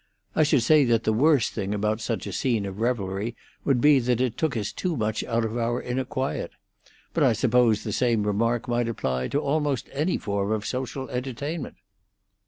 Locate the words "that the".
0.85-1.13